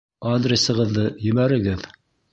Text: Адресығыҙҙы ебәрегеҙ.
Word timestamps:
Адресығыҙҙы 0.29 1.05
ебәрегеҙ. 1.29 1.89